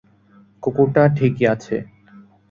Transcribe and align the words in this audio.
কুকুরটা 0.63 1.03
ঠিকই 1.15 1.45
আছে! 1.53 1.75